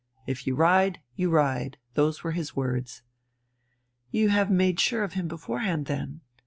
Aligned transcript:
If 0.25 0.47
you 0.47 0.55
ride, 0.55 0.99
you 1.15 1.29
ride. 1.29 1.77
Those 1.93 2.23
were 2.23 2.31
his 2.31 2.55
words...." 2.55 3.03
"You 4.09 4.29
have 4.29 4.49
made 4.49 4.79
sure 4.79 5.03
of 5.03 5.13
him 5.13 5.27
beforehand, 5.27 5.85
then? 5.85 6.21